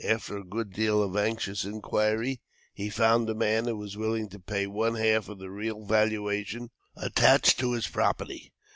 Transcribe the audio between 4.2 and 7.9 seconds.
to pay one half of the real valuation attached to his